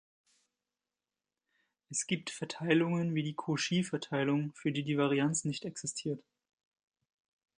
[1.91, 6.23] Es gibt Verteilungen wie die Cauchy-Verteilung, für die die Varianz nicht existiert.